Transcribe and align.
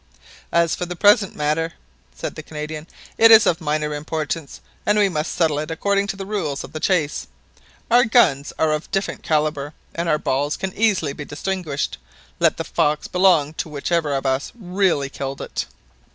"As 0.51 0.73
for 0.73 0.87
this 0.87 0.97
present 0.97 1.35
matter," 1.35 1.73
said 2.15 2.33
the 2.33 2.41
Canadian, 2.41 2.87
"it 3.19 3.29
is 3.29 3.45
of 3.45 3.61
minor 3.61 3.93
importance, 3.93 4.59
and 4.83 4.97
we 4.97 5.09
must 5.09 5.31
settle 5.35 5.59
it 5.59 5.69
according 5.69 6.07
to 6.07 6.15
the 6.17 6.25
rules 6.25 6.63
of 6.63 6.73
the 6.73 6.79
chase. 6.79 7.27
Our 7.91 8.05
guns 8.05 8.51
are 8.57 8.71
of 8.71 8.89
different 8.89 9.21
calibre, 9.21 9.73
and 9.93 10.09
our 10.09 10.17
balls 10.17 10.57
can 10.57 10.71
be 10.71 10.83
easily 10.85 11.13
distinguished; 11.13 11.99
let 12.39 12.57
the 12.57 12.63
fox 12.63 13.07
belong 13.07 13.53
to 13.53 13.69
whichever 13.69 14.15
of 14.15 14.25
us 14.25 14.51
really 14.57 15.07
killed 15.11 15.39
it." 15.39 15.67